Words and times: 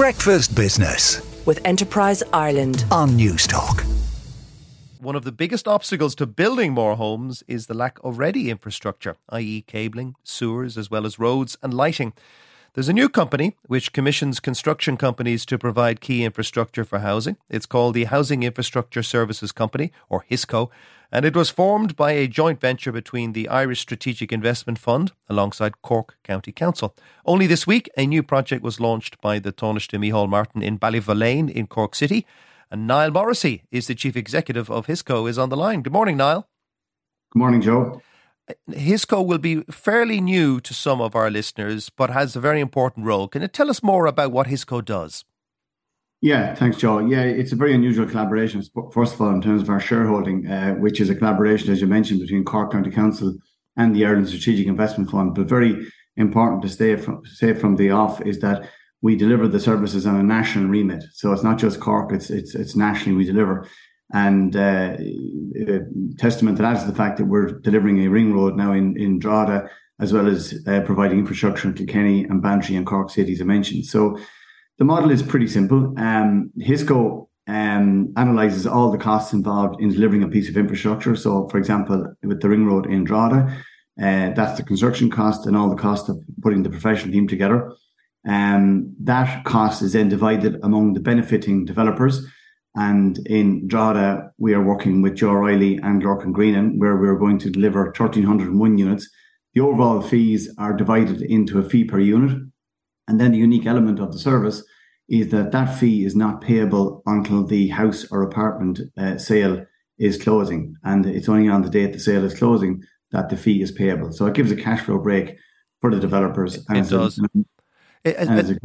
Breakfast 0.00 0.56
Business 0.56 1.20
with 1.44 1.60
Enterprise 1.66 2.22
Ireland 2.32 2.86
on 2.90 3.10
Newstalk. 3.10 3.84
One 4.98 5.14
of 5.14 5.24
the 5.24 5.30
biggest 5.30 5.68
obstacles 5.68 6.14
to 6.14 6.26
building 6.26 6.72
more 6.72 6.96
homes 6.96 7.44
is 7.46 7.66
the 7.66 7.74
lack 7.74 7.98
of 8.02 8.18
ready 8.18 8.48
infrastructure, 8.48 9.16
i.e., 9.28 9.60
cabling, 9.60 10.14
sewers, 10.24 10.78
as 10.78 10.90
well 10.90 11.04
as 11.04 11.18
roads 11.18 11.58
and 11.62 11.74
lighting. 11.74 12.14
There's 12.74 12.88
a 12.88 12.92
new 12.92 13.08
company 13.08 13.56
which 13.66 13.92
commissions 13.92 14.38
construction 14.38 14.96
companies 14.96 15.44
to 15.46 15.58
provide 15.58 16.00
key 16.00 16.24
infrastructure 16.24 16.84
for 16.84 17.00
housing. 17.00 17.36
It's 17.48 17.66
called 17.66 17.94
the 17.94 18.04
Housing 18.04 18.44
Infrastructure 18.44 19.02
Services 19.02 19.50
Company, 19.50 19.90
or 20.08 20.24
HISCO, 20.30 20.70
and 21.10 21.24
it 21.24 21.34
was 21.34 21.50
formed 21.50 21.96
by 21.96 22.12
a 22.12 22.28
joint 22.28 22.60
venture 22.60 22.92
between 22.92 23.32
the 23.32 23.48
Irish 23.48 23.80
Strategic 23.80 24.32
Investment 24.32 24.78
Fund 24.78 25.10
alongside 25.28 25.82
Cork 25.82 26.16
County 26.22 26.52
Council. 26.52 26.94
Only 27.26 27.48
this 27.48 27.66
week, 27.66 27.90
a 27.96 28.06
new 28.06 28.22
project 28.22 28.62
was 28.62 28.78
launched 28.78 29.20
by 29.20 29.40
the 29.40 29.52
Taoiseach 29.52 29.98
Micheál 29.98 30.28
Martin 30.28 30.62
in 30.62 30.78
Ballyvolane 30.78 31.50
in 31.50 31.66
Cork 31.66 31.96
City. 31.96 32.24
And 32.70 32.86
Niall 32.86 33.10
Morrissey 33.10 33.64
is 33.72 33.88
the 33.88 33.96
chief 33.96 34.14
executive 34.14 34.70
of 34.70 34.86
HISCO, 34.86 35.28
is 35.28 35.38
on 35.38 35.48
the 35.48 35.56
line. 35.56 35.82
Good 35.82 35.92
morning, 35.92 36.16
Niall. 36.16 36.48
Good 37.32 37.40
morning, 37.40 37.62
Joe. 37.62 38.00
HISCO 38.70 39.24
will 39.24 39.38
be 39.38 39.62
fairly 39.70 40.20
new 40.20 40.60
to 40.60 40.74
some 40.74 41.00
of 41.00 41.14
our 41.14 41.30
listeners, 41.30 41.90
but 41.90 42.10
has 42.10 42.34
a 42.34 42.40
very 42.40 42.60
important 42.60 43.06
role. 43.06 43.28
Can 43.28 43.42
you 43.42 43.48
tell 43.48 43.70
us 43.70 43.82
more 43.82 44.06
about 44.06 44.32
what 44.32 44.48
HISCO 44.48 44.84
does? 44.84 45.24
Yeah, 46.22 46.54
thanks, 46.54 46.76
Joe. 46.76 46.98
Yeah, 46.98 47.22
it's 47.22 47.52
a 47.52 47.56
very 47.56 47.74
unusual 47.74 48.06
collaboration. 48.06 48.62
First 48.92 49.14
of 49.14 49.20
all, 49.20 49.30
in 49.30 49.40
terms 49.40 49.62
of 49.62 49.70
our 49.70 49.80
shareholding, 49.80 50.46
uh, 50.46 50.74
which 50.74 51.00
is 51.00 51.08
a 51.08 51.14
collaboration, 51.14 51.72
as 51.72 51.80
you 51.80 51.86
mentioned, 51.86 52.20
between 52.20 52.44
Cork 52.44 52.72
County 52.72 52.90
Council 52.90 53.34
and 53.76 53.96
the 53.96 54.04
Ireland 54.04 54.28
Strategic 54.28 54.66
Investment 54.66 55.10
Fund. 55.10 55.34
But 55.34 55.48
very 55.48 55.86
important 56.16 56.60
to 56.62 56.68
say 56.68 56.96
from, 56.96 57.22
say 57.24 57.54
from 57.54 57.76
the 57.76 57.90
off 57.90 58.20
is 58.26 58.40
that 58.40 58.68
we 59.00 59.16
deliver 59.16 59.48
the 59.48 59.60
services 59.60 60.06
on 60.06 60.16
a 60.16 60.22
national 60.22 60.68
remit. 60.68 61.04
So 61.14 61.32
it's 61.32 61.42
not 61.42 61.58
just 61.58 61.80
Cork; 61.80 62.12
it's 62.12 62.28
it's 62.28 62.54
it's 62.54 62.76
nationally 62.76 63.16
we 63.16 63.24
deliver. 63.24 63.66
And 64.12 64.56
uh, 64.56 64.96
testament 66.18 66.56
to 66.56 66.62
that 66.62 66.78
is 66.78 66.86
the 66.86 66.94
fact 66.94 67.18
that 67.18 67.26
we're 67.26 67.60
delivering 67.60 68.04
a 68.04 68.08
ring 68.08 68.32
road 68.32 68.56
now 68.56 68.72
in, 68.72 68.96
in 68.96 69.18
Drogheda, 69.18 69.70
as 70.00 70.12
well 70.12 70.26
as 70.26 70.54
uh, 70.66 70.80
providing 70.80 71.18
infrastructure 71.18 71.68
in 71.68 71.74
Kilkenny 71.74 72.24
and 72.24 72.42
Bantry 72.42 72.76
and 72.76 72.86
Cork 72.86 73.10
City, 73.10 73.32
as 73.32 73.40
I 73.40 73.44
mentioned. 73.44 73.86
So 73.86 74.18
the 74.78 74.84
model 74.84 75.10
is 75.10 75.22
pretty 75.22 75.46
simple. 75.46 75.94
Um, 75.98 76.50
HISCO 76.58 77.28
um, 77.46 78.12
analyzes 78.16 78.66
all 78.66 78.90
the 78.90 78.98
costs 78.98 79.32
involved 79.32 79.80
in 79.80 79.90
delivering 79.90 80.22
a 80.22 80.28
piece 80.28 80.48
of 80.48 80.56
infrastructure. 80.56 81.14
So, 81.16 81.48
for 81.48 81.58
example, 81.58 82.14
with 82.22 82.40
the 82.40 82.48
ring 82.48 82.66
road 82.66 82.86
in 82.86 83.04
Drogheda, 83.04 83.56
uh, 84.00 84.30
that's 84.30 84.56
the 84.56 84.64
construction 84.64 85.10
cost 85.10 85.46
and 85.46 85.56
all 85.56 85.68
the 85.68 85.76
cost 85.76 86.08
of 86.08 86.18
putting 86.40 86.62
the 86.62 86.70
professional 86.70 87.12
team 87.12 87.28
together. 87.28 87.72
Um, 88.26 88.94
that 89.00 89.44
cost 89.44 89.82
is 89.82 89.92
then 89.92 90.08
divided 90.08 90.58
among 90.62 90.94
the 90.94 91.00
benefiting 91.00 91.64
developers 91.64 92.26
and 92.76 93.18
in 93.26 93.66
Drogheda, 93.66 94.32
we 94.38 94.54
are 94.54 94.62
working 94.62 95.02
with 95.02 95.16
Joe 95.16 95.30
O'Reilly 95.30 95.78
and 95.78 96.02
Lorcan 96.02 96.32
Greenan, 96.32 96.78
where 96.78 96.96
we're 96.96 97.18
going 97.18 97.38
to 97.40 97.50
deliver 97.50 97.84
1,301 97.84 98.78
units. 98.78 99.08
The 99.54 99.60
overall 99.60 100.00
fees 100.00 100.52
are 100.58 100.72
divided 100.72 101.20
into 101.22 101.58
a 101.58 101.68
fee 101.68 101.84
per 101.84 101.98
unit. 101.98 102.38
And 103.08 103.20
then 103.20 103.32
the 103.32 103.38
unique 103.38 103.66
element 103.66 103.98
of 103.98 104.12
the 104.12 104.18
service 104.18 104.62
is 105.08 105.30
that 105.30 105.50
that 105.50 105.76
fee 105.78 106.04
is 106.04 106.14
not 106.14 106.40
payable 106.40 107.02
until 107.06 107.44
the 107.44 107.68
house 107.68 108.06
or 108.12 108.22
apartment 108.22 108.80
uh, 108.96 109.18
sale 109.18 109.66
is 109.98 110.22
closing. 110.22 110.76
And 110.84 111.04
it's 111.04 111.28
only 111.28 111.48
on 111.48 111.62
the 111.62 111.70
date 111.70 111.92
the 111.92 111.98
sale 111.98 112.24
is 112.24 112.38
closing 112.38 112.84
that 113.10 113.28
the 113.28 113.36
fee 113.36 113.60
is 113.60 113.72
payable. 113.72 114.12
So 114.12 114.26
it 114.26 114.34
gives 114.34 114.52
a 114.52 114.56
cash 114.56 114.82
flow 114.82 114.98
break 114.98 115.36
for 115.80 115.92
the 115.92 115.98
developers. 115.98 116.64
It 116.70 116.88
does. 116.88 117.18
A, 118.02 118.58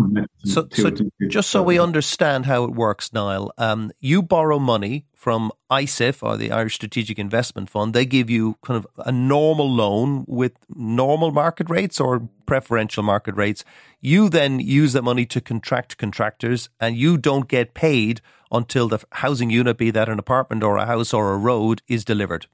so, 0.45 0.66
so 0.72 0.91
just 1.28 1.50
so 1.50 1.61
we 1.61 1.78
understand 1.78 2.45
how 2.45 2.64
it 2.64 2.72
works, 2.72 3.11
Niall, 3.11 3.52
um, 3.58 3.92
you 4.00 4.22
borrow 4.22 4.59
money 4.59 5.08
from 5.14 5.52
ISIF 5.69 6.23
or 6.23 6.38
the 6.38 6.52
Irish 6.52 6.75
Strategic 6.75 7.19
Investment 7.19 7.69
Fund. 7.69 7.94
They 7.94 8.05
give 8.05 8.30
you 8.30 8.55
kind 8.64 8.77
of 8.77 8.87
a 9.05 9.11
normal 9.11 9.70
loan 9.70 10.23
with 10.26 10.54
normal 10.70 11.32
market 11.32 11.70
rates 11.70 11.99
or 11.99 12.30
preferential 12.45 13.04
market 13.04 13.36
rates. 13.36 13.65
You 13.99 14.30
then 14.30 14.61
use 14.61 14.93
that 14.93 15.02
money 15.02 15.26
to 15.26 15.42
contract 15.42 15.98
contractors, 15.98 16.70
and 16.80 16.95
you 16.95 17.17
don't 17.17 17.49
get 17.49 17.73
paid 17.73 18.21
until 18.52 18.88
the 18.88 18.99
housing 19.11 19.49
unit, 19.49 19.77
be 19.77 19.92
that 19.92 20.08
an 20.08 20.17
apartment 20.17 20.64
or 20.64 20.77
a 20.77 20.86
house 20.86 21.14
or 21.14 21.33
a 21.33 21.38
road, 21.38 21.82
is 21.89 22.05
delivered. 22.05 22.48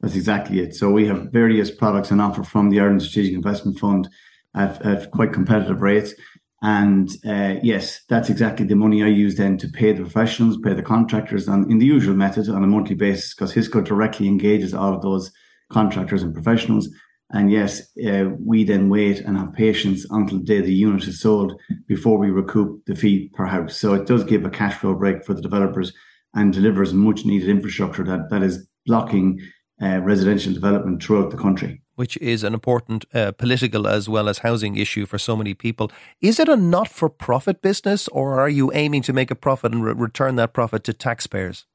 That's 0.00 0.14
exactly 0.14 0.60
it. 0.60 0.74
So 0.74 0.90
we 0.90 1.06
have 1.06 1.32
various 1.32 1.70
products 1.70 2.12
on 2.12 2.20
offer 2.20 2.42
from 2.42 2.68
the 2.68 2.80
Ireland 2.80 3.02
Strategic 3.02 3.34
Investment 3.34 3.78
Fund 3.78 4.10
at, 4.56 4.84
at 4.84 5.10
quite 5.10 5.32
competitive 5.32 5.82
rates. 5.82 6.14
And 6.62 7.10
uh, 7.26 7.56
yes, 7.62 8.02
that's 8.08 8.30
exactly 8.30 8.66
the 8.66 8.74
money 8.74 9.02
I 9.02 9.08
use 9.08 9.36
then 9.36 9.58
to 9.58 9.68
pay 9.68 9.92
the 9.92 10.00
professionals, 10.00 10.58
pay 10.58 10.72
the 10.72 10.82
contractors, 10.82 11.46
and 11.46 11.70
in 11.70 11.78
the 11.78 11.86
usual 11.86 12.16
method 12.16 12.48
on 12.48 12.64
a 12.64 12.66
monthly 12.66 12.96
basis, 12.96 13.34
because 13.34 13.52
HISCO 13.52 13.84
directly 13.84 14.26
engages 14.26 14.72
all 14.74 14.94
of 14.94 15.02
those 15.02 15.30
contractors 15.70 16.22
and 16.22 16.34
professionals. 16.34 16.88
And 17.30 17.50
yes, 17.50 17.82
uh, 18.06 18.30
we 18.38 18.64
then 18.64 18.88
wait 18.88 19.20
and 19.20 19.36
have 19.36 19.52
patience 19.52 20.06
until 20.10 20.38
the 20.38 20.44
day 20.44 20.60
the 20.60 20.72
unit 20.72 21.06
is 21.06 21.20
sold 21.20 21.60
before 21.88 22.18
we 22.18 22.30
recoup 22.30 22.84
the 22.86 22.94
fee 22.94 23.30
per 23.34 23.46
house. 23.46 23.76
So 23.76 23.94
it 23.94 24.06
does 24.06 24.24
give 24.24 24.44
a 24.44 24.50
cash 24.50 24.74
flow 24.74 24.94
break 24.94 25.24
for 25.24 25.34
the 25.34 25.42
developers 25.42 25.92
and 26.34 26.52
delivers 26.52 26.94
much 26.94 27.24
needed 27.24 27.48
infrastructure 27.48 28.04
that, 28.04 28.30
that 28.30 28.42
is 28.42 28.66
blocking 28.86 29.40
uh, 29.82 30.00
residential 30.02 30.52
development 30.52 31.02
throughout 31.02 31.30
the 31.30 31.36
country 31.36 31.82
which 31.96 32.16
is 32.18 32.44
an 32.44 32.54
important 32.54 33.04
uh, 33.12 33.32
political 33.32 33.86
as 33.88 34.08
well 34.08 34.28
as 34.28 34.38
housing 34.38 34.76
issue 34.76 35.04
for 35.04 35.18
so 35.18 35.36
many 35.36 35.54
people. 35.54 35.90
Is 36.20 36.38
it 36.38 36.48
a 36.48 36.56
not 36.56 36.88
for 36.88 37.08
profit 37.08 37.60
business 37.60 38.06
or 38.08 38.38
are 38.38 38.48
you 38.48 38.70
aiming 38.72 39.02
to 39.02 39.12
make 39.12 39.30
a 39.30 39.34
profit 39.34 39.72
and 39.72 39.84
re- 39.84 39.92
return 39.92 40.36
that 40.36 40.52
profit 40.52 40.84
to 40.84 40.92
taxpayers? 40.92 41.66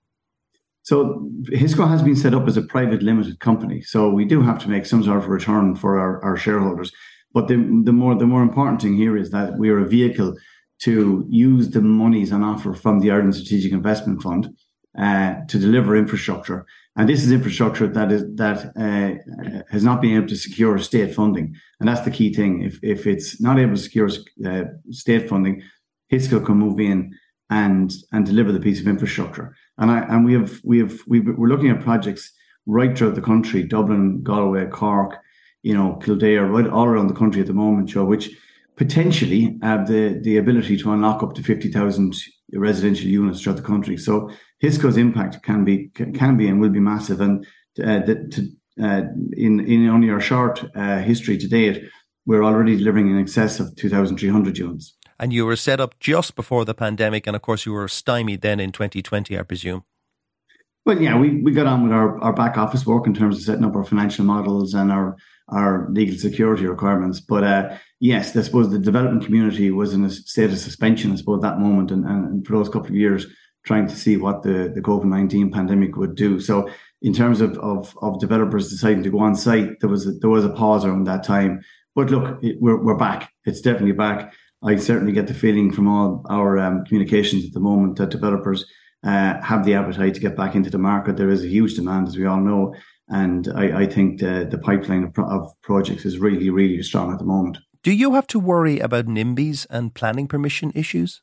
So 0.83 1.29
Hisco 1.51 1.87
has 1.87 2.01
been 2.01 2.15
set 2.15 2.33
up 2.33 2.47
as 2.47 2.57
a 2.57 2.61
private 2.61 3.03
limited 3.03 3.39
company. 3.39 3.81
So 3.81 4.09
we 4.09 4.25
do 4.25 4.41
have 4.41 4.57
to 4.59 4.69
make 4.69 4.85
some 4.85 5.03
sort 5.03 5.17
of 5.17 5.27
return 5.27 5.75
for 5.75 5.99
our, 5.99 6.23
our 6.23 6.37
shareholders. 6.37 6.91
But 7.33 7.47
the, 7.47 7.55
the 7.83 7.93
more 7.93 8.15
the 8.15 8.25
more 8.25 8.41
important 8.41 8.81
thing 8.81 8.95
here 8.95 9.15
is 9.15 9.29
that 9.31 9.57
we 9.57 9.69
are 9.69 9.79
a 9.79 9.87
vehicle 9.87 10.35
to 10.81 11.25
use 11.29 11.69
the 11.69 11.81
monies 11.81 12.31
on 12.31 12.43
offer 12.43 12.73
from 12.73 12.99
the 12.99 13.11
Ireland 13.11 13.35
Strategic 13.35 13.71
Investment 13.71 14.21
Fund 14.21 14.49
uh, 14.97 15.35
to 15.47 15.57
deliver 15.59 15.95
infrastructure 15.95 16.65
and 16.95 17.07
this 17.07 17.23
is 17.23 17.31
infrastructure 17.31 17.87
that 17.87 18.11
is 18.11 18.23
that 18.35 18.73
uh, 18.75 19.63
has 19.69 19.83
not 19.83 20.01
been 20.01 20.15
able 20.17 20.27
to 20.27 20.35
secure 20.35 20.77
state 20.77 21.15
funding, 21.15 21.55
and 21.79 21.87
that's 21.87 22.01
the 22.01 22.11
key 22.11 22.33
thing. 22.33 22.63
If 22.63 22.79
if 22.83 23.07
it's 23.07 23.39
not 23.39 23.59
able 23.59 23.75
to 23.75 23.81
secure 23.81 24.09
uh, 24.45 24.63
state 24.89 25.29
funding, 25.29 25.63
HISCO 26.11 26.45
can 26.45 26.57
move 26.57 26.79
in 26.79 27.17
and 27.49 27.93
and 28.11 28.25
deliver 28.25 28.51
the 28.51 28.59
piece 28.59 28.81
of 28.81 28.87
infrastructure. 28.87 29.55
And 29.77 29.89
I 29.89 29.99
and 29.99 30.25
we 30.25 30.33
have 30.33 30.59
we 30.65 30.79
have 30.79 30.99
we 31.07 31.21
we're 31.21 31.47
looking 31.47 31.69
at 31.69 31.79
projects 31.79 32.29
right 32.65 32.97
throughout 32.97 33.15
the 33.15 33.21
country: 33.21 33.63
Dublin, 33.63 34.21
Galway, 34.21 34.65
Cork, 34.67 35.15
you 35.63 35.73
know, 35.73 35.95
Kildare, 36.03 36.45
right 36.45 36.67
all 36.67 36.85
around 36.85 37.07
the 37.07 37.15
country 37.15 37.39
at 37.39 37.47
the 37.47 37.53
moment, 37.53 37.87
Joe, 37.87 38.03
which 38.03 38.31
potentially 38.75 39.57
have 39.61 39.87
the 39.87 40.19
the 40.21 40.35
ability 40.35 40.75
to 40.75 40.91
unlock 40.91 41.23
up 41.23 41.35
to 41.35 41.43
fifty 41.43 41.71
thousand 41.71 42.15
residential 42.53 43.07
units 43.07 43.41
throughout 43.41 43.57
the 43.57 43.63
country. 43.63 43.97
So 43.97 44.31
Hisco's 44.59 44.97
impact 44.97 45.43
can 45.43 45.63
be 45.63 45.89
can 45.89 46.37
be 46.37 46.47
and 46.47 46.59
will 46.59 46.69
be 46.69 46.79
massive. 46.79 47.21
And 47.21 47.45
uh, 47.83 47.99
the, 47.99 48.15
to, 48.31 48.83
uh, 48.83 49.01
in 49.33 49.59
in 49.61 49.87
only 49.87 50.09
our 50.09 50.21
short 50.21 50.63
uh, 50.75 50.99
history 50.99 51.37
to 51.37 51.47
date, 51.47 51.83
we're 52.25 52.43
already 52.43 52.77
delivering 52.77 53.09
in 53.09 53.19
excess 53.19 53.59
of 53.59 53.75
2,300 53.75 54.57
units. 54.57 54.95
And 55.19 55.31
you 55.31 55.45
were 55.45 55.55
set 55.55 55.79
up 55.79 55.99
just 55.99 56.35
before 56.35 56.65
the 56.65 56.73
pandemic, 56.73 57.27
and 57.27 57.35
of 57.35 57.41
course 57.41 57.65
you 57.65 57.73
were 57.73 57.87
stymied 57.87 58.41
then 58.41 58.59
in 58.59 58.71
2020, 58.71 59.37
I 59.37 59.43
presume. 59.43 59.83
Well, 60.83 60.99
yeah, 60.99 61.17
we, 61.17 61.41
we 61.41 61.51
got 61.51 61.67
on 61.67 61.83
with 61.83 61.91
our, 61.91 62.19
our 62.23 62.33
back 62.33 62.57
office 62.57 62.87
work 62.87 63.05
in 63.05 63.13
terms 63.13 63.37
of 63.37 63.43
setting 63.43 63.63
up 63.63 63.75
our 63.75 63.83
financial 63.83 64.25
models 64.25 64.73
and 64.73 64.91
our 64.91 65.15
our 65.51 65.87
legal 65.91 66.17
security 66.17 66.65
requirements. 66.65 67.19
But 67.19 67.43
uh, 67.43 67.77
yes, 67.99 68.35
I 68.35 68.41
suppose 68.41 68.69
the 68.69 68.79
development 68.79 69.25
community 69.25 69.71
was 69.71 69.93
in 69.93 70.03
a 70.05 70.09
state 70.09 70.49
of 70.51 70.57
suspension, 70.57 71.11
I 71.11 71.15
suppose, 71.15 71.43
at 71.43 71.49
that 71.49 71.59
moment. 71.59 71.91
And, 71.91 72.05
and 72.05 72.45
for 72.45 72.53
those 72.53 72.69
couple 72.69 72.89
of 72.89 72.95
years, 72.95 73.25
trying 73.63 73.87
to 73.87 73.95
see 73.95 74.17
what 74.17 74.43
the, 74.43 74.71
the 74.73 74.81
COVID 74.81 75.05
19 75.05 75.51
pandemic 75.51 75.95
would 75.95 76.15
do. 76.15 76.39
So, 76.39 76.69
in 77.03 77.13
terms 77.13 77.41
of, 77.41 77.57
of, 77.59 77.97
of 78.01 78.19
developers 78.19 78.69
deciding 78.69 79.03
to 79.03 79.09
go 79.09 79.19
on 79.19 79.35
site, 79.35 79.79
there 79.79 79.89
was 79.89 80.05
a, 80.07 80.11
there 80.11 80.29
was 80.29 80.45
a 80.45 80.49
pause 80.49 80.85
around 80.85 81.05
that 81.05 81.23
time. 81.23 81.61
But 81.95 82.09
look, 82.09 82.43
it, 82.43 82.57
we're, 82.61 82.81
we're 82.81 82.97
back. 82.97 83.31
It's 83.45 83.61
definitely 83.61 83.93
back. 83.93 84.33
I 84.63 84.75
certainly 84.75 85.11
get 85.11 85.27
the 85.27 85.33
feeling 85.33 85.71
from 85.71 85.87
all 85.87 86.23
our 86.29 86.59
um, 86.59 86.85
communications 86.85 87.45
at 87.45 87.53
the 87.53 87.59
moment 87.59 87.97
that 87.97 88.11
developers 88.11 88.65
uh, 89.03 89.41
have 89.41 89.65
the 89.65 89.73
appetite 89.73 90.13
to 90.13 90.19
get 90.19 90.37
back 90.37 90.53
into 90.53 90.69
the 90.69 90.77
market. 90.77 91.17
There 91.17 91.31
is 91.31 91.43
a 91.43 91.47
huge 91.47 91.73
demand, 91.73 92.07
as 92.07 92.17
we 92.17 92.25
all 92.25 92.39
know. 92.39 92.75
And 93.11 93.49
I, 93.55 93.81
I 93.81 93.85
think 93.85 94.21
the, 94.21 94.47
the 94.49 94.57
pipeline 94.57 95.03
of, 95.03 95.13
pro- 95.13 95.29
of 95.29 95.51
projects 95.61 96.05
is 96.05 96.17
really, 96.17 96.49
really 96.49 96.81
strong 96.81 97.11
at 97.11 97.19
the 97.19 97.25
moment. 97.25 97.57
Do 97.83 97.91
you 97.91 98.13
have 98.13 98.27
to 98.27 98.39
worry 98.39 98.79
about 98.79 99.05
NIMBYs 99.05 99.67
and 99.69 99.93
planning 99.93 100.27
permission 100.27 100.71
issues? 100.73 101.21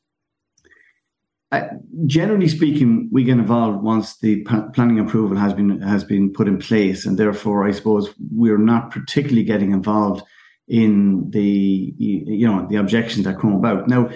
Uh, 1.50 1.62
generally 2.04 2.48
speaking, 2.48 3.08
we 3.10 3.24
get 3.24 3.38
involved 3.38 3.82
once 3.82 4.18
the 4.18 4.44
p- 4.44 4.68
planning 4.74 4.98
approval 4.98 5.36
has 5.36 5.54
been 5.54 5.80
has 5.80 6.04
been 6.04 6.30
put 6.30 6.46
in 6.46 6.58
place, 6.58 7.06
and 7.06 7.16
therefore, 7.16 7.66
I 7.66 7.70
suppose 7.70 8.12
we're 8.30 8.58
not 8.58 8.90
particularly 8.90 9.44
getting 9.44 9.72
involved 9.72 10.22
in 10.68 11.30
the 11.30 11.94
you 11.98 12.46
know 12.46 12.66
the 12.68 12.76
objections 12.76 13.24
that 13.24 13.38
come 13.38 13.54
about. 13.54 13.88
Now, 13.88 14.10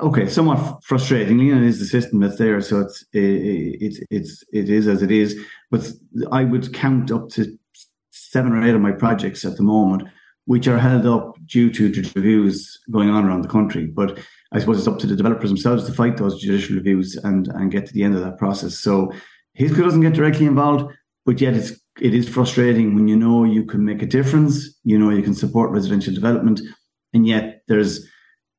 okay, 0.00 0.26
somewhat 0.26 0.82
frustratingly, 0.82 1.52
and 1.52 1.62
it 1.62 1.68
is 1.68 1.78
the 1.78 1.84
system 1.84 2.20
that's 2.20 2.38
there, 2.38 2.60
so 2.60 2.80
it's 2.80 3.04
it's 3.12 4.00
it's 4.10 4.44
it 4.52 4.70
is 4.70 4.88
as 4.88 5.02
it 5.02 5.10
is. 5.10 5.38
But 5.70 5.90
I 6.30 6.44
would 6.44 6.72
count 6.72 7.10
up 7.10 7.28
to 7.30 7.58
seven 8.10 8.52
or 8.52 8.62
eight 8.66 8.74
of 8.74 8.80
my 8.80 8.92
projects 8.92 9.44
at 9.44 9.56
the 9.56 9.62
moment, 9.62 10.08
which 10.46 10.68
are 10.68 10.78
held 10.78 11.06
up 11.06 11.36
due 11.46 11.70
to 11.70 11.90
judicial 11.90 12.22
reviews 12.22 12.80
going 12.90 13.10
on 13.10 13.26
around 13.26 13.42
the 13.42 13.48
country. 13.48 13.86
But 13.86 14.18
I 14.52 14.58
suppose 14.58 14.78
it's 14.78 14.88
up 14.88 14.98
to 15.00 15.06
the 15.06 15.16
developers 15.16 15.50
themselves 15.50 15.84
to 15.84 15.92
fight 15.92 16.16
those 16.16 16.40
judicial 16.40 16.76
reviews 16.76 17.16
and 17.16 17.48
and 17.48 17.70
get 17.70 17.86
to 17.86 17.92
the 17.92 18.04
end 18.04 18.14
of 18.14 18.22
that 18.22 18.38
process. 18.38 18.78
So 18.78 19.12
Hisco 19.58 19.84
doesn't 19.84 20.00
get 20.00 20.14
directly 20.14 20.46
involved, 20.46 20.94
but 21.24 21.40
yet 21.40 21.54
it's 21.54 21.72
it 22.00 22.14
is 22.14 22.28
frustrating 22.28 22.94
when 22.94 23.06
you 23.06 23.16
know 23.16 23.44
you 23.44 23.64
can 23.64 23.84
make 23.84 24.02
a 24.02 24.06
difference, 24.06 24.78
you 24.84 24.98
know 24.98 25.10
you 25.10 25.22
can 25.22 25.34
support 25.34 25.70
residential 25.70 26.14
development, 26.14 26.60
and 27.12 27.26
yet 27.26 27.62
there's 27.68 28.06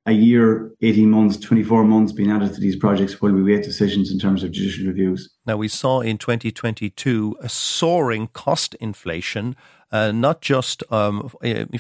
a 0.06 0.12
year, 0.12 0.72
18 0.82 1.10
months, 1.10 1.38
24 1.38 1.86
months 1.86 2.12
being 2.12 2.30
added 2.30 2.54
to 2.54 2.60
these 2.60 2.76
projects 2.76 3.22
while 3.22 3.32
we 3.32 3.42
wait 3.42 3.64
decisions 3.64 4.12
in 4.12 4.20
terms 4.20 4.44
of 4.44 4.52
judicial 4.52 4.88
reviews. 4.88 5.34
Now, 5.46 5.56
we 5.56 5.70
saw 5.70 6.02
in 6.02 6.18
2022 6.18 7.38
a 7.40 7.48
soaring 7.48 8.28
cost 8.28 8.76
inflation, 8.76 9.56
uh, 9.92 10.12
not 10.12 10.42
just 10.42 10.84
um, 10.92 11.32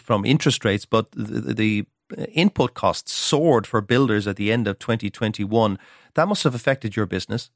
from 0.02 0.26
interest 0.26 0.64
rates, 0.64 0.86
but 0.86 1.12
the, 1.12 1.54
the 1.54 1.86
input 2.30 2.76
costs 2.76 3.12
soared 3.12 3.68
for 3.68 3.82
builders 3.82 4.26
at 4.26 4.38
the 4.38 4.52
end 4.52 4.68
of 4.68 4.80
2021. 4.80 5.78
That 6.14 6.28
must 6.28 6.44
have 6.44 6.56
affected 6.56 6.96
your 6.96 7.06
business. 7.06 7.50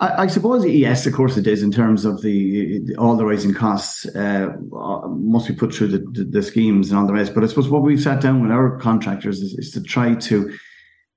I, 0.00 0.22
I, 0.22 0.26
suppose 0.28 0.64
yes, 0.64 1.06
of 1.06 1.12
course 1.12 1.36
it 1.36 1.46
is. 1.46 1.62
In 1.62 1.72
terms 1.72 2.04
of 2.04 2.22
the 2.22 2.94
all 2.98 3.16
the 3.16 3.26
rising 3.26 3.54
costs, 3.54 4.06
uh, 4.14 4.48
must 5.08 5.48
be 5.48 5.54
put 5.54 5.74
through 5.74 5.88
the, 5.88 5.98
the, 6.12 6.24
the, 6.24 6.42
schemes 6.42 6.90
and 6.90 6.98
all 6.98 7.06
the 7.06 7.12
rest. 7.12 7.34
But 7.34 7.42
I 7.42 7.48
suppose 7.48 7.68
what 7.68 7.82
we've 7.82 8.00
sat 8.00 8.20
down 8.20 8.42
with 8.42 8.52
our 8.52 8.78
contractors 8.78 9.40
is, 9.40 9.54
is 9.54 9.72
to 9.72 9.82
try 9.82 10.14
to, 10.14 10.56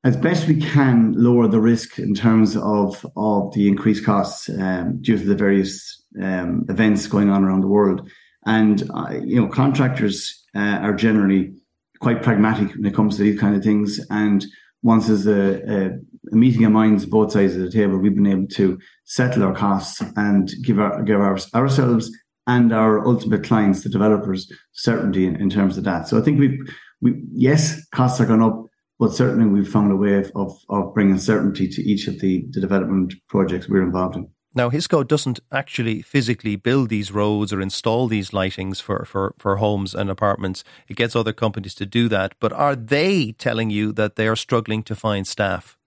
as 0.03 0.17
best 0.17 0.47
we 0.47 0.59
can, 0.59 1.13
lower 1.13 1.47
the 1.47 1.59
risk 1.59 1.99
in 1.99 2.15
terms 2.15 2.57
of 2.57 3.05
of 3.15 3.53
the 3.53 3.67
increased 3.67 4.03
costs 4.03 4.49
um, 4.49 4.99
due 5.01 5.17
to 5.17 5.25
the 5.25 5.35
various 5.35 6.03
um, 6.21 6.65
events 6.67 7.07
going 7.07 7.29
on 7.29 7.43
around 7.43 7.61
the 7.61 7.67
world. 7.67 8.09
And 8.45 8.89
uh, 8.95 9.19
you 9.23 9.39
know, 9.39 9.47
contractors 9.47 10.43
uh, 10.55 10.79
are 10.81 10.93
generally 10.93 11.53
quite 11.99 12.23
pragmatic 12.23 12.75
when 12.75 12.85
it 12.85 12.95
comes 12.95 13.17
to 13.17 13.23
these 13.23 13.39
kind 13.39 13.55
of 13.55 13.63
things. 13.63 14.03
And 14.09 14.43
once 14.83 15.07
there's 15.07 15.27
a, 15.27 15.91
a 16.31 16.35
meeting 16.35 16.65
of 16.65 16.71
minds 16.71 17.05
both 17.05 17.31
sides 17.31 17.55
of 17.55 17.61
the 17.61 17.71
table, 17.71 17.97
we've 17.97 18.15
been 18.15 18.27
able 18.27 18.47
to 18.47 18.79
settle 19.05 19.43
our 19.43 19.53
costs 19.53 20.01
and 20.15 20.51
give 20.63 20.79
our, 20.79 21.01
give 21.03 21.19
our, 21.19 21.37
ourselves 21.53 22.11
and 22.47 22.73
our 22.73 23.05
ultimate 23.05 23.43
clients, 23.43 23.83
the 23.83 23.89
developers, 23.89 24.51
certainty 24.73 25.25
in, 25.25 25.35
in, 25.35 25.49
terms 25.49 25.77
of 25.77 25.83
that. 25.83 26.07
So 26.07 26.17
I 26.17 26.21
think 26.21 26.39
we've, 26.39 26.59
we, 27.01 27.21
yes, 27.33 27.85
costs 27.89 28.19
are 28.19 28.25
gone 28.25 28.41
up, 28.41 28.65
but 28.99 29.13
certainly 29.13 29.45
we've 29.45 29.71
found 29.71 29.91
a 29.91 29.95
way 29.95 30.15
of, 30.15 30.31
of, 30.35 30.57
of 30.69 30.93
bringing 30.93 31.19
certainty 31.19 31.67
to 31.67 31.81
each 31.83 32.07
of 32.07 32.19
the, 32.19 32.45
the 32.49 32.59
development 32.59 33.13
projects 33.29 33.69
we're 33.69 33.83
involved 33.83 34.15
in. 34.15 34.27
Now, 34.53 34.69
Hisco 34.69 35.07
doesn't 35.07 35.39
actually 35.51 36.01
physically 36.01 36.57
build 36.57 36.89
these 36.89 37.11
roads 37.11 37.53
or 37.53 37.61
install 37.61 38.07
these 38.07 38.31
lightings 38.31 38.81
for, 38.81 39.05
for, 39.05 39.33
for 39.37 39.55
homes 39.57 39.95
and 39.95 40.09
apartments. 40.09 40.65
It 40.89 40.97
gets 40.97 41.15
other 41.15 41.31
companies 41.31 41.73
to 41.75 41.85
do 41.85 42.09
that. 42.09 42.35
But 42.39 42.51
are 42.51 42.75
they 42.75 43.31
telling 43.31 43.69
you 43.69 43.93
that 43.93 44.17
they 44.17 44.27
are 44.27 44.35
struggling 44.35 44.83
to 44.83 44.95
find 44.95 45.25
staff? 45.25 45.77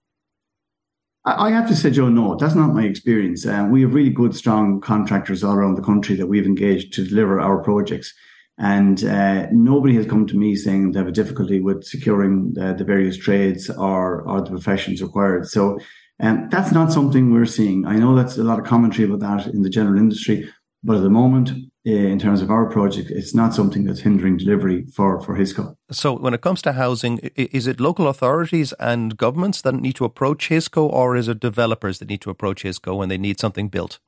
I 1.27 1.51
have 1.51 1.69
to 1.69 1.77
say, 1.77 1.91
Joe, 1.91 2.09
no, 2.09 2.37
that's 2.37 2.55
not 2.55 2.75
my 2.75 2.85
experience. 2.85 3.47
Um, 3.47 3.71
we 3.71 3.83
have 3.83 3.95
really 3.95 4.11
good, 4.11 4.35
strong 4.35 4.81
contractors 4.81 5.43
all 5.43 5.55
around 5.55 5.75
the 5.75 5.83
country 5.83 6.17
that 6.17 6.27
we've 6.27 6.47
engaged 6.47 6.93
to 6.95 7.07
deliver 7.07 7.41
our 7.41 7.63
projects. 7.63 8.13
And 8.59 9.03
uh, 9.05 9.47
nobody 9.51 9.95
has 9.97 10.07
come 10.07 10.27
to 10.27 10.37
me 10.37 10.55
saying 10.55 10.93
they 10.93 10.99
have 10.99 11.09
a 11.09 11.13
difficulty 11.13 11.61
with 11.61 11.85
securing 11.85 12.55
uh, 12.61 12.75
the 12.75 12.85
various 12.85 13.17
trades 13.17 13.69
or, 13.69 14.23
or 14.23 14.43
the 14.43 14.51
professions 14.51 15.03
required. 15.03 15.49
So 15.49 15.79
um, 16.21 16.49
that's 16.51 16.73
not 16.73 16.93
something 16.93 17.33
we're 17.33 17.47
seeing. 17.47 17.87
I 17.87 17.97
know 17.97 18.15
that's 18.15 18.39
a 18.39 18.45
lot 18.45 18.59
of 18.59 18.65
commentary 18.65 19.09
about 19.09 19.21
that 19.21 19.53
in 19.53 19.63
the 19.63 19.71
general 19.71 19.99
industry, 19.99 20.49
but 20.83 20.97
at 20.97 21.03
the 21.03 21.11
moment, 21.11 21.51
uh, 21.87 21.91
in 21.91 22.19
terms 22.19 22.41
of 22.41 22.51
our 22.51 22.71
project, 22.71 23.11
it's 23.11 23.35
not 23.35 23.53
something 23.53 23.85
that's 23.85 24.01
hindering 24.01 24.37
delivery 24.37 24.87
for, 24.95 25.21
for 25.21 25.37
Hisco. 25.37 25.77
So, 25.91 26.17
when 26.17 26.33
it 26.33 26.41
comes 26.41 26.63
to 26.63 26.73
housing, 26.73 27.19
is 27.37 27.67
it 27.67 27.81
local 27.81 28.09
authorities 28.09 28.73
and 28.79 29.17
governments 29.17 29.61
that 29.63 29.75
need 29.75 29.97
to 29.97 30.05
approach 30.05 30.49
Hisco, 30.49 30.89
or 30.89 31.17
is 31.17 31.29
it 31.29 31.41
developers 31.41 31.99
that 31.99 32.09
need 32.09 32.21
to 32.23 32.31
approach 32.31 32.63
Hisco 32.63 32.97
when 32.97 33.09
they 33.09 33.19
need 33.19 33.41
something 33.41 33.69
built? 33.69 33.99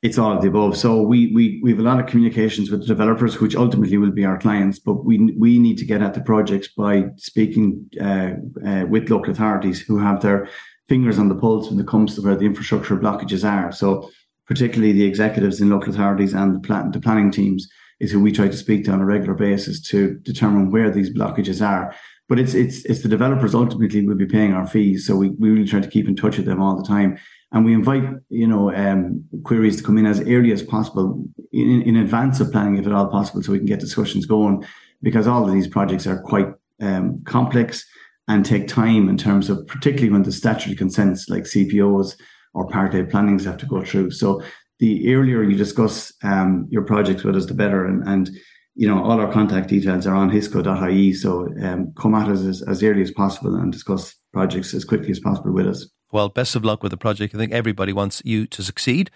It's 0.00 0.16
all 0.16 0.32
of 0.32 0.42
the 0.42 0.48
above. 0.48 0.76
So 0.76 1.02
we, 1.02 1.32
we, 1.34 1.60
we 1.60 1.70
have 1.70 1.80
a 1.80 1.82
lot 1.82 1.98
of 1.98 2.06
communications 2.06 2.70
with 2.70 2.82
the 2.82 2.86
developers, 2.86 3.40
which 3.40 3.56
ultimately 3.56 3.96
will 3.96 4.12
be 4.12 4.24
our 4.24 4.38
clients, 4.38 4.78
but 4.78 5.04
we, 5.04 5.34
we 5.36 5.58
need 5.58 5.76
to 5.78 5.84
get 5.84 6.02
at 6.02 6.14
the 6.14 6.20
projects 6.20 6.68
by 6.68 7.06
speaking 7.16 7.90
uh, 8.00 8.34
uh, 8.64 8.84
with 8.88 9.10
local 9.10 9.32
authorities 9.32 9.80
who 9.80 9.98
have 9.98 10.22
their 10.22 10.48
fingers 10.88 11.18
on 11.18 11.28
the 11.28 11.34
pulse 11.34 11.70
when 11.70 11.78
it 11.78 11.86
comes 11.86 12.14
to 12.14 12.22
where 12.22 12.36
the 12.36 12.46
infrastructure 12.46 12.96
blockages 12.96 13.48
are. 13.48 13.70
So 13.72 14.10
particularly 14.46 14.92
the 14.92 15.04
executives 15.04 15.60
in 15.60 15.70
local 15.70 15.92
authorities 15.92 16.32
and 16.32 16.54
the, 16.54 16.60
plan- 16.60 16.90
the 16.90 17.00
planning 17.00 17.30
teams, 17.30 17.68
is 18.00 18.12
who 18.12 18.20
we 18.20 18.32
try 18.32 18.48
to 18.48 18.56
speak 18.56 18.84
to 18.84 18.92
on 18.92 19.00
a 19.00 19.04
regular 19.04 19.34
basis 19.34 19.80
to 19.80 20.14
determine 20.22 20.70
where 20.70 20.90
these 20.90 21.12
blockages 21.12 21.66
are. 21.66 21.94
But 22.28 22.38
it's 22.38 22.54
it's 22.54 22.84
it's 22.84 23.02
the 23.02 23.08
developers 23.08 23.54
ultimately 23.54 24.06
will 24.06 24.14
be 24.14 24.26
paying 24.26 24.52
our 24.52 24.66
fees, 24.66 25.06
so 25.06 25.16
we, 25.16 25.30
we 25.30 25.50
really 25.50 25.66
try 25.66 25.80
to 25.80 25.88
keep 25.88 26.06
in 26.06 26.14
touch 26.14 26.36
with 26.36 26.46
them 26.46 26.60
all 26.60 26.76
the 26.76 26.86
time, 26.86 27.18
and 27.52 27.64
we 27.64 27.72
invite 27.72 28.04
you 28.28 28.46
know 28.46 28.74
um, 28.74 29.24
queries 29.44 29.78
to 29.78 29.82
come 29.82 29.96
in 29.96 30.04
as 30.04 30.20
early 30.20 30.52
as 30.52 30.62
possible 30.62 31.24
in, 31.52 31.82
in 31.82 31.96
advance 31.96 32.38
of 32.38 32.52
planning, 32.52 32.76
if 32.76 32.86
at 32.86 32.92
all 32.92 33.08
possible, 33.08 33.42
so 33.42 33.52
we 33.52 33.58
can 33.58 33.66
get 33.66 33.80
discussions 33.80 34.26
going, 34.26 34.62
because 35.02 35.26
all 35.26 35.42
of 35.42 35.52
these 35.52 35.66
projects 35.66 36.06
are 36.06 36.20
quite 36.20 36.48
um, 36.80 37.22
complex 37.24 37.86
and 38.28 38.44
take 38.44 38.68
time 38.68 39.08
in 39.08 39.16
terms 39.16 39.48
of 39.48 39.66
particularly 39.66 40.10
when 40.10 40.22
the 40.22 40.32
statutory 40.32 40.76
consents 40.76 41.28
like 41.28 41.44
CPOs 41.44 42.14
or 42.54 42.68
part 42.68 42.94
8 42.94 43.10
plannings 43.10 43.44
have 43.44 43.56
to 43.58 43.66
go 43.66 43.82
through. 43.82 44.10
So 44.10 44.42
the 44.78 45.14
earlier 45.14 45.42
you 45.42 45.56
discuss 45.56 46.12
um, 46.22 46.66
your 46.70 46.82
projects 46.82 47.24
with 47.24 47.36
us, 47.36 47.46
the 47.46 47.54
better. 47.54 47.84
And, 47.84 48.06
and, 48.06 48.30
you 48.74 48.86
know, 48.86 49.02
all 49.02 49.20
our 49.20 49.32
contact 49.32 49.68
details 49.68 50.06
are 50.06 50.14
on 50.14 50.30
hisco.ie. 50.30 51.12
So 51.14 51.48
um, 51.62 51.92
come 51.98 52.14
at 52.14 52.28
us 52.28 52.42
as, 52.42 52.62
as 52.62 52.82
early 52.82 53.02
as 53.02 53.10
possible 53.10 53.54
and 53.56 53.72
discuss 53.72 54.14
projects 54.32 54.74
as 54.74 54.84
quickly 54.84 55.10
as 55.10 55.20
possible 55.20 55.52
with 55.52 55.66
us. 55.66 55.88
Well, 56.12 56.28
best 56.28 56.54
of 56.54 56.64
luck 56.64 56.82
with 56.82 56.90
the 56.90 56.96
project. 56.96 57.34
I 57.34 57.38
think 57.38 57.52
everybody 57.52 57.92
wants 57.92 58.22
you 58.24 58.46
to 58.46 58.62
succeed. 58.62 59.10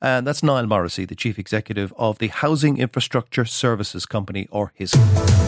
And 0.00 0.26
that's 0.26 0.42
Niall 0.42 0.66
Morrissey, 0.66 1.04
the 1.04 1.16
Chief 1.16 1.38
Executive 1.38 1.92
of 1.98 2.18
the 2.18 2.28
Housing 2.28 2.78
Infrastructure 2.78 3.44
Services 3.44 4.06
Company, 4.06 4.46
or 4.50 4.72
HISCO. 4.78 5.47